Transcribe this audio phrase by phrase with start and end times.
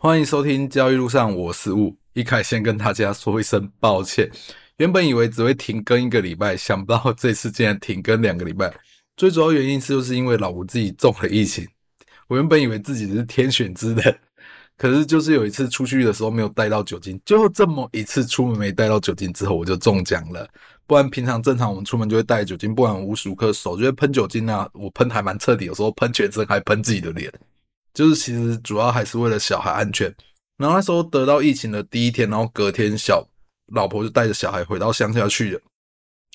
[0.00, 1.92] 欢迎收听交易路上，我是雾。
[2.12, 4.30] 一开先跟大家说一声抱歉，
[4.76, 8.72] 原本以为只会停更一个礼拜，想不到这次竟然停更两个礼拜。
[9.16, 11.66] 最主要原因是就是因为老吴自己中了疫情。
[12.28, 14.16] 我原本以为自己是天选之人，
[14.76, 20.48] 可是就是有一次出去的时候没有带到酒精，就这么一次出门没带到酒精之后，我就中奖了。
[20.86, 27.32] 不然平常正常我们出门就会带酒精，不然无时无刻手就会喷酒精啊，我喷还蛮彻底，有时候喷全身还喷自己的脸。
[27.98, 30.06] 就是其实主要还是为了小孩安全。
[30.56, 33.26] 然后那时候得到疫情的第一天，然后隔天小
[33.72, 35.60] 老婆就带着小孩回到乡下去了。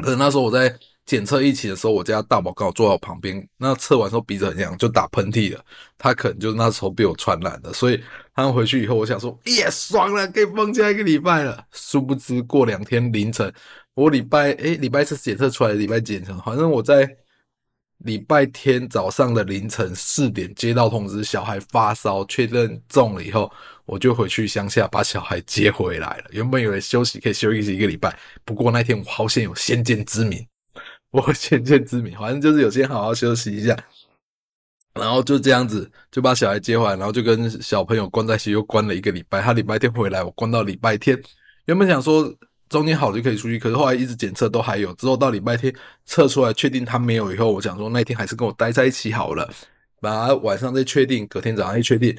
[0.00, 0.72] 可是那时候我在
[1.04, 3.44] 检测疫情的时候，我家大宝刚好坐在我旁边。
[3.56, 5.60] 那测完之后鼻子很痒，就打喷嚏了。
[5.96, 8.00] 他可能就那时候被我传染的，所以
[8.36, 11.60] 他们回去以后，我想说耶，爽了，可以放假一个礼拜了。
[11.72, 13.52] 殊不知过两天凌晨，
[13.94, 16.40] 我礼拜诶礼拜四检测出来的，礼拜几检测？
[16.46, 17.16] 反正我在。
[18.04, 23.50] 礼拜天早上的凌晨四点接到通知，小孩发烧，确认中了以后，
[23.86, 26.24] 我就回去乡下把小孩接回来了。
[26.30, 30.46] 原本以为休息可以休息一个礼拜，不过那天我好险有先见之明，
[31.10, 33.76] 我先见之明，反正就是有先好好休息一下，
[34.94, 39.42] 然后就这样子就把小孩接回来，然后就跟小朋友关在一起，又关了一个礼拜。
[39.42, 41.20] 他礼拜天回来，我关到礼拜天。
[41.64, 42.32] 原本想说。
[42.68, 45.74] 中间好就可以出去，可是后来一直检测都还有，之后到礼拜天
[46.04, 49.48] 测出来确定他没有以后，我想说那天还是跟我待在一起好了，
[50.00, 52.16] 把他晚上再确定，隔天早上一确定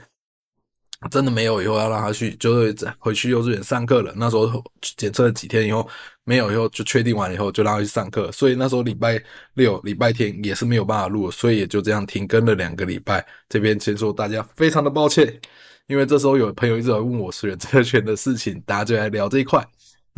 [1.10, 4.14] 真的没有以后，要让他去就是回去幼稚园上课了。
[4.18, 4.62] 那时候
[4.98, 5.88] 检测了几天以后
[6.26, 9.18] 没有以后就确定完以后就让他去上课，所以那时候礼拜
[9.54, 13.26] 六、礼拜天也是没有办法录，所以也就这样停更了两个礼拜。
[13.48, 15.40] 这边先说大家非常的抱歉，
[15.88, 19.66] 因为这时候有朋友一直在问我选择权的事情，大家就来聊这一块。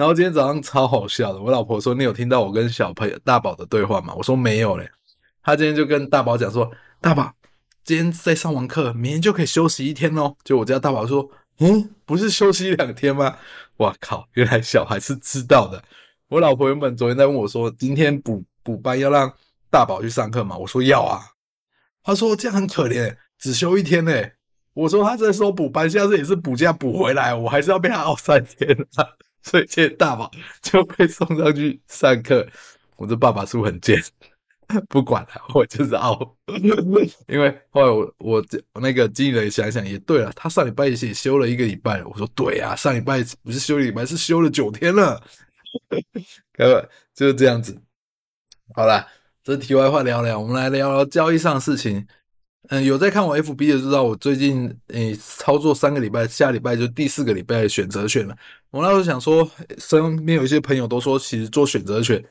[0.02, 4.90] 然后今天早上超好笑的，我老婆说：“你有听到我跟小朋友大宝的对话吗？”我说：“没有嘞。”
[5.44, 7.32] 他今天就跟大宝讲说：“大宝，
[7.84, 11.30] 今天在上完课，明天就可以休息一天哦。”就我家大宝说
[11.62, 13.38] ：“嗯，不是休息两天吗？”
[13.78, 15.80] 哇靠，原来小孩是知道的。
[16.30, 19.32] 我老婆原本昨天在问我说：“今天补补班要让
[19.70, 21.22] 大宝去上课吗？”我说：“要啊。”
[22.02, 24.34] 他说：“这样很可怜，只休一天嘞。”
[24.74, 28.76] 我说：“他在说补班，下次也是补假补回来，我还是要被他熬三天。”
[29.44, 30.30] 所以今天大宝
[30.62, 32.48] 就被送上去上课，
[32.96, 34.02] 我这爸爸是不是很贱？
[34.88, 36.38] 不管了，我就是傲。
[37.28, 38.46] 因为后来我我
[38.82, 42.02] 那个经理人想想也对了，他上礼拜也休了一个礼拜。
[42.06, 45.22] 我说对啊，上礼拜不是休礼拜，是休了九天了。
[46.54, 47.78] 各位就是这样子。
[48.74, 49.06] 好了，
[49.44, 52.08] 这题外话聊聊，我们来聊聊交易上的事情。
[52.72, 58.34] 嗯，有在看我 FB 的知道，我最近诶操作三个礼拜，下礼拜就第四个礼拜选择权了。
[58.70, 59.46] 我那时候想说，
[59.78, 62.24] 身边有一些朋友都说，其实做选择权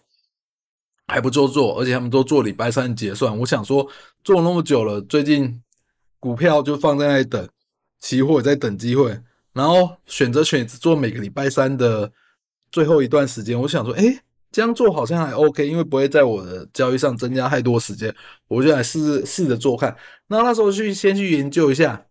[1.08, 3.38] 还不做做，而且他们都做礼拜三结算。
[3.38, 3.86] 我想说，
[4.24, 5.62] 做那么久了，最近
[6.18, 7.46] 股票就放在那里等，
[8.00, 9.20] 期货也在等机会，
[9.52, 12.10] 然后选择权也只做每个礼拜三的
[12.72, 13.60] 最后一段时间。
[13.60, 14.18] 我想说，诶
[14.52, 18.14] 这样做好像还 OK，因为不会在我的交易上增加太多时间，
[18.48, 19.96] 我就来试试着做看。
[20.28, 22.06] 那那时候去先去研究一下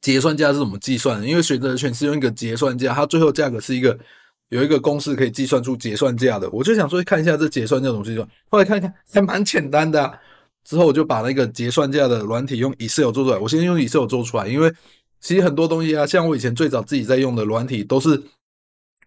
[0.00, 3.98] 结算价是怎么计算的，因为选择权是用一个结算价，它最后价格是一个
[4.50, 6.48] 有一个公式可以计算出结算价的。
[6.50, 10.18] 我就想说看一下这结算价怎么计算，后来看一看还蛮简单的。
[10.64, 14.70] 之后我就把那个结算价的软体用 Excel 做出来，我先用 Excel 做出来，因为
[15.18, 18.22] 其实很多东西啊，像我以前最早自己在用的软体都是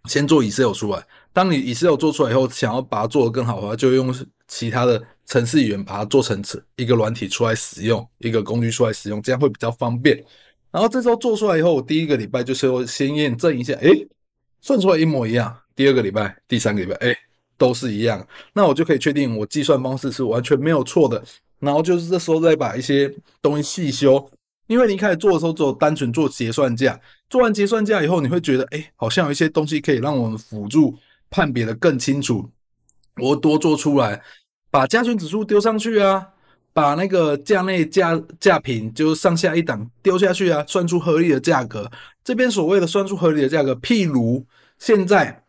[0.05, 1.05] 先做 Excel 出来。
[1.33, 4.13] 当你 Excel 做出来以后，想要把它做得更好的话，就用
[4.47, 6.43] 其他的程式语言把它做成
[6.75, 10.21] 一个软体出来使用，一个工具出来使用，这样会比较方便。
[10.71, 14.07] 然后这时候做出来以后，我第一个礼拜就是要先验证一下，诶，
[14.61, 15.55] 算出来一模一样。
[15.73, 17.17] 第二个礼拜、第三个礼拜，诶，
[17.57, 18.25] 都是一样。
[18.53, 21.23] 那我就可以确定我计算方式是完全没有错的。
[21.59, 24.29] 然后就是这时候再把一些东西细修，
[24.67, 26.99] 因为你一开始做的时候只有单纯做结算价，
[27.29, 30.97] 做完结算价以后，你会觉得，诶，好像有一些东西可以让我们辅助。
[31.31, 32.47] 判别的更清楚，
[33.15, 34.21] 我多做出来，
[34.69, 36.27] 把加权指数丢上去啊，
[36.73, 41.89] 把那个价内价价品就上下一档丢下去啊，算出合理的价格。
[42.23, 44.45] 这边所谓的算出合理的价格，譬如
[44.77, 45.43] 现在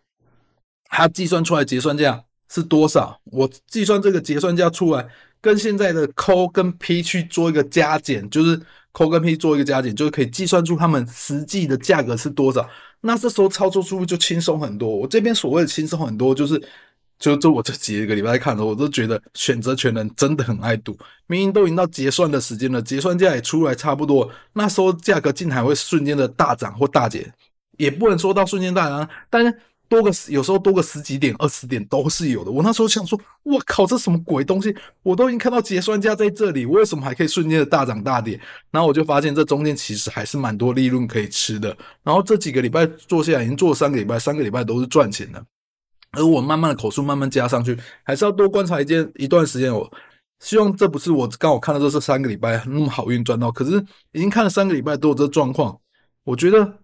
[0.84, 5.06] 它计算出来结算价是多少，我计算这个结算价出来，
[5.40, 8.60] 跟现在的 call 跟 P 去做一个加减，就是
[8.92, 12.68] call 跟 P 做一个加减，就是可以计算出他们实际的价格是多少。
[13.00, 14.88] 那这时候操作出入就轻松很多。
[14.88, 16.62] 我这边所谓的轻松很多，就是
[17.18, 20.96] 就就我这几个礼拜看的，我都觉得选择权人真的很爱赌。
[21.26, 27.32] 明明都已经到结算的时间了，结算价也出来差不多，那时候价格竟还会瞬间的大涨或大跌，
[27.78, 29.56] 也不能说到瞬间大涨，但是
[29.92, 32.50] 多个有时候多个十几点、二十点都是有的。
[32.50, 34.74] 我那时候想说，我靠，这什么鬼东西？
[35.02, 38.40] 我都已经看到结算价在这里，我为什么还可以瞬间的大涨大跌？
[38.70, 41.76] 然后我就发现这中间其实还是蛮多利润可以吃的。
[42.02, 45.44] 然后这几个礼拜做下来，已经做了三个礼拜，三个礼拜都是赚钱的。
[46.12, 49.70] 而我慢慢的口数慢慢加上去，还是要多观察一件一段时间。
[49.70, 49.92] 我
[50.40, 53.72] 希望这不是我刚好看到这是三个礼拜那么好运赚到，可是
[54.12, 55.78] 已经看了三个礼拜都有这状况，
[56.24, 56.78] 我觉得。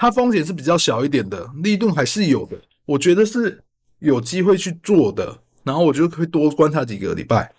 [0.00, 2.56] 它风险是比较小一点的，利润还是有的，
[2.86, 3.60] 我觉得是
[3.98, 5.36] 有机会去做的。
[5.64, 7.52] 然后我就会多观察几个礼拜。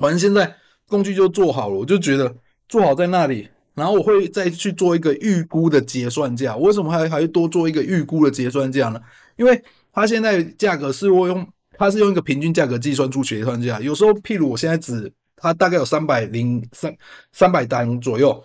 [0.00, 0.56] 反正现在
[0.88, 2.34] 工具就做好了，我就觉得
[2.70, 3.46] 做好在那里。
[3.74, 6.56] 然后我会再去做一个预估的结算价。
[6.56, 8.98] 为什么还还会多做一个预估的结算价呢？
[9.36, 9.62] 因为
[9.92, 13.78] 它现在价格是我用，它是用一个平均价格计算出结算价。
[13.78, 16.96] 有时候，譬如我现在只它大概有三百零三
[17.30, 18.42] 三百单左右。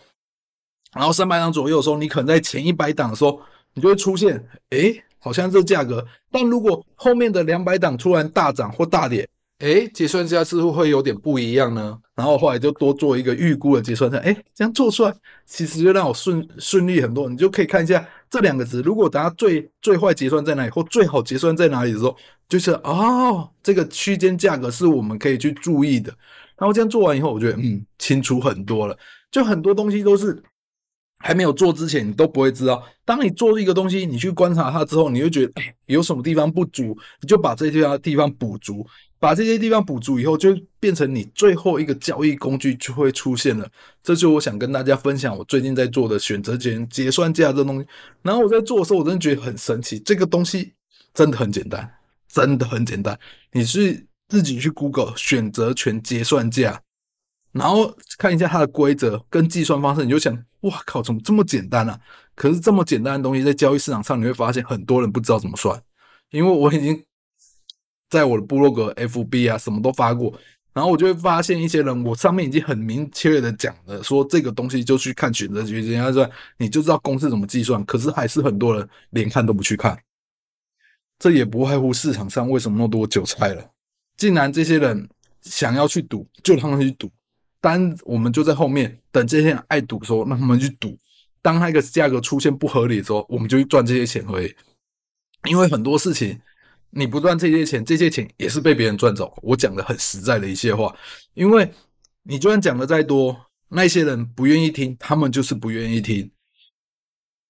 [0.98, 3.40] 然后三百档左右的时候，你可能在前一百档的时候，
[3.74, 6.06] 你就会出现，诶，好像这价格。
[6.32, 9.28] 但如果后面的两百档突然大涨或大跌，
[9.60, 11.98] 诶，结算价是不是会有点不一样呢？
[12.16, 15.14] 然后后来就多做一个预估的结算价，诶，这样做出来，
[15.46, 17.30] 其实就让我顺顺利很多。
[17.30, 22.16] 你就可以看一下这两个值，如果等下最最坏结算在哪里，或最好结算在哪里的时候，
[22.48, 26.14] 就是哦，这个区间价格是我们可以去注意的。
[26.58, 28.98] 然后这样做完以后，我觉得嗯，清楚很多了。
[29.32, 30.42] 就很多东西都是。
[31.20, 32.84] 还没有做之前，你都不会知道。
[33.04, 38.86] 当你做一个东西，你去观察它之后，你会觉得，哎，有什么地方不足，你就把这些地方补足，
[39.20, 43.68] 把这些地方补足以后，就变成你最后一个交易工具就会出现了。
[44.04, 47.88] 这就我想跟大家分享，我最近在做的选择权结算价这东西。
[48.22, 50.74] 然后我在做的时候，我真的觉得很神奇，这个东西
[51.14, 51.90] 真的很简单，
[52.32, 53.18] 真的很简单。
[53.54, 56.82] 你是自己去 Google 选择权结算价。
[57.58, 62.00] 然后看一下它的规则跟计算方式，你就想，哇靠，怎么这么简单啊？
[62.36, 65.82] 可是这么简单的东西，在交易市场上，你会发现很多人不知道怎么算。
[66.30, 67.04] 因为我已经
[68.10, 70.32] 在我的部落格、FB 啊，什么都发过，
[70.74, 77.84] 然后我就会发现一些人，我上面已经很明确的讲了，说这个东西就去看选择权结算价，你就知道公式怎么计算。
[77.86, 79.98] 可是还是很多人连看都不去看，
[81.18, 83.72] 这也不外乎市场上为什么那么多韭菜了。
[84.16, 85.10] 竟然这些人
[85.42, 87.10] 想要去赌，就他们去赌。
[87.68, 90.98] 单我们就在后面等这些人爱赌的时候，让他们去赌。
[91.42, 94.56] 当那个价格出现不合理的时候，我们就去赚这些钱而已。
[95.50, 96.40] 因为很多事情
[96.92, 99.34] 你不赚这些钱，这些钱也是被别人赚走。
[99.42, 100.96] 我讲的很实在的一些话，
[101.34, 101.70] 因为
[102.24, 103.38] 你就算讲的再多，
[103.68, 106.32] 那些人不愿意听，他们就是不愿意听。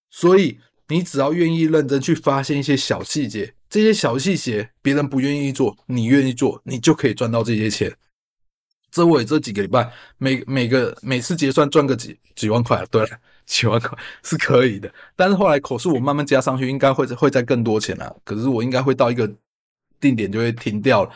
[0.10, 7.96] 所以你只要愿意认真去发现一些小细节，这些小细节别人不愿意做，你愿意做，你就可以赚到这些钱。
[8.92, 13.06] 这我这几个礼拜，每每个每次结算赚个几 几万块，对，
[13.46, 14.92] 几万块是可以的。
[15.16, 18.16] 但是后来口数我慢慢加上去，应该会会再更多钱了。
[18.24, 19.30] 可是我应该会到一个
[20.00, 21.12] 定点就会停掉了，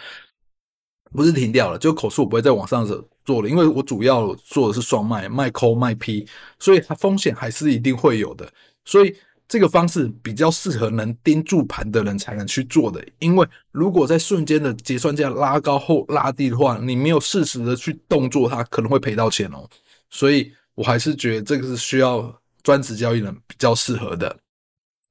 [1.12, 2.86] 不是停掉了，就口数我不会再往上
[3.24, 6.28] 做了，因为我主要做的是双卖，卖抠卖 P，
[6.60, 8.52] 所以它风险还是一定会有的，
[8.86, 9.16] 所以。
[9.52, 19.68] 这个方式比较适合能盯住盘的人才能去做的，因为如果在瞬间的结算价拉高后拉低的话，你没有适时的去动作，它可能会赔到钱哦。
[20.10, 22.34] 所以我还是觉得这个是需要
[22.64, 24.34] 专职交易人比较适合的。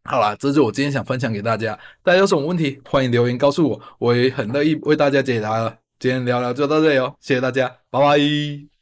[0.05, 1.79] 好啦，这就是我今天想分享给大家。
[2.03, 5.77] 大家有什么问题，欢迎留言告诉我，我也很乐意为大家解答了。
[5.99, 8.80] 今天聊聊就到这里哦，谢谢大家，拜拜。